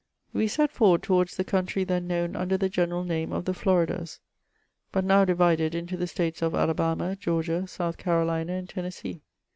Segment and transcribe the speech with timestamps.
[0.33, 4.19] We set forward towards the country then known under the general name of the Floridas,
[4.91, 9.21] but now divided into the states of Alabama, Georgia, South Carolina, and Tenessee.